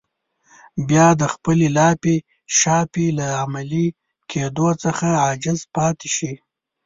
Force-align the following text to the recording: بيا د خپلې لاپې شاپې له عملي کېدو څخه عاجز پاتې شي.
بيا 0.87 1.07
د 1.21 1.23
خپلې 1.33 1.67
لاپې 1.77 2.15
شاپې 2.57 3.07
له 3.17 3.27
عملي 3.43 3.87
کېدو 4.31 4.69
څخه 4.83 5.07
عاجز 5.23 5.59
پاتې 5.75 6.09
شي. 6.15 6.33